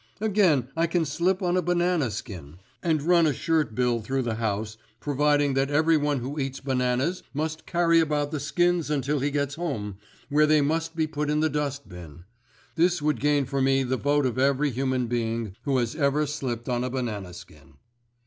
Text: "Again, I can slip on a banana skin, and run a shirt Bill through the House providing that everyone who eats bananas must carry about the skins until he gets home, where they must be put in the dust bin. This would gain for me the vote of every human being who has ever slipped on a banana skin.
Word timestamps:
"Again, 0.19 0.69
I 0.75 0.87
can 0.87 1.05
slip 1.05 1.43
on 1.43 1.55
a 1.55 1.61
banana 1.61 2.09
skin, 2.09 2.57
and 2.81 3.03
run 3.03 3.27
a 3.27 3.33
shirt 3.33 3.75
Bill 3.75 4.01
through 4.01 4.23
the 4.23 4.33
House 4.37 4.75
providing 4.99 5.53
that 5.53 5.69
everyone 5.69 6.21
who 6.21 6.39
eats 6.39 6.59
bananas 6.59 7.21
must 7.35 7.67
carry 7.67 7.99
about 7.99 8.31
the 8.31 8.39
skins 8.39 8.89
until 8.89 9.19
he 9.19 9.29
gets 9.29 9.53
home, 9.53 9.97
where 10.27 10.47
they 10.47 10.59
must 10.61 10.95
be 10.95 11.05
put 11.05 11.29
in 11.29 11.39
the 11.41 11.51
dust 11.51 11.87
bin. 11.87 12.23
This 12.73 12.99
would 12.99 13.19
gain 13.19 13.45
for 13.45 13.61
me 13.61 13.83
the 13.83 13.95
vote 13.95 14.25
of 14.25 14.39
every 14.39 14.71
human 14.71 15.05
being 15.05 15.55
who 15.65 15.77
has 15.77 15.95
ever 15.95 16.25
slipped 16.25 16.67
on 16.67 16.83
a 16.83 16.89
banana 16.89 17.31
skin. 17.31 17.75